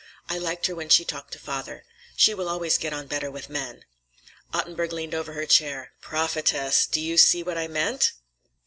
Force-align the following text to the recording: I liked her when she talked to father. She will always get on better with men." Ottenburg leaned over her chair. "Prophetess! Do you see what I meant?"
I 0.29 0.39
liked 0.39 0.65
her 0.65 0.73
when 0.73 0.89
she 0.89 1.05
talked 1.05 1.31
to 1.33 1.37
father. 1.39 1.85
She 2.15 2.33
will 2.33 2.49
always 2.49 2.79
get 2.79 2.91
on 2.91 3.05
better 3.05 3.29
with 3.29 3.51
men." 3.51 3.85
Ottenburg 4.51 4.91
leaned 4.91 5.13
over 5.13 5.33
her 5.33 5.45
chair. 5.45 5.91
"Prophetess! 6.01 6.87
Do 6.87 6.99
you 6.99 7.17
see 7.17 7.43
what 7.43 7.55
I 7.55 7.67
meant?" 7.67 8.13